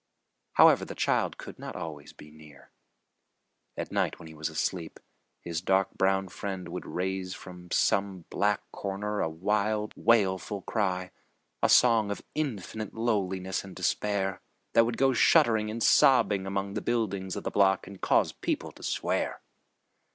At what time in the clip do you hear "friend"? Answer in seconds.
6.29-6.69